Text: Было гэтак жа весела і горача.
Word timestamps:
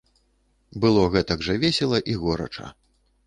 Было 0.85 1.03
гэтак 1.17 1.43
жа 1.47 1.55
весела 1.63 1.99
і 2.13 2.15
горача. 2.23 2.67